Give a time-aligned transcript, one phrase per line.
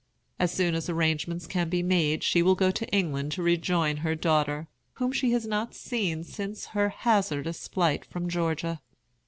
[0.39, 4.15] As soon as arrangements can be made she will go to England to rejoin her
[4.15, 8.81] daughter, whom she has not seen since her hazardous flight from Georgia.